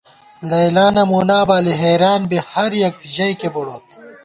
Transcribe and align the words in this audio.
لیلی 0.49 0.85
نہ 0.95 1.03
مُونا 1.09 1.39
بالی 1.47 1.73
حېریان 1.81 2.21
بی 2.29 2.37
ہر 2.49 2.71
یَک 2.83 2.95
ژَئیکےبُڑوت 3.15 3.85